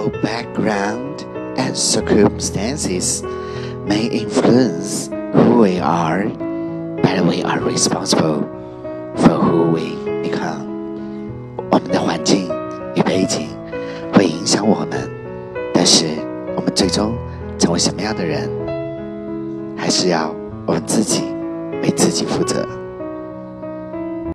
[0.00, 1.26] Our background
[1.58, 3.22] and circumstances
[3.84, 6.24] may influence who we are,
[7.02, 8.48] but we are responsible
[9.16, 10.64] for who we become.
[11.70, 12.48] 我们的环境
[12.94, 13.48] 与背景
[14.14, 15.06] 会影响我们，
[15.74, 16.06] 但是
[16.56, 17.14] 我们最终
[17.58, 18.48] 成为什么样的人，
[19.76, 20.34] 还是要
[20.66, 21.24] 我们自己
[21.82, 22.66] 为自己负责。